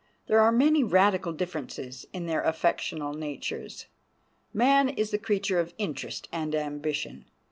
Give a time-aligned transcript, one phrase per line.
[0.25, 3.85] There are many radical differences in their affectional natures.
[4.51, 7.25] Man is the creature of interest and ambition.